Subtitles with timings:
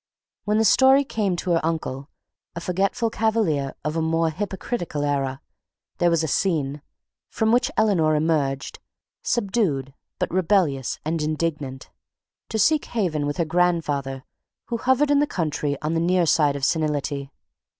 [0.45, 2.09] When the story came to her uncle,
[2.55, 5.41] a forgetful cavalier of a more hypocritical era,
[5.99, 6.81] there was a scene,
[7.29, 8.79] from which Eleanor emerged,
[9.21, 11.91] subdued but rebellious and indignant,
[12.49, 14.23] to seek haven with her grandfather
[14.69, 17.31] who hovered in the country on the near side of senility.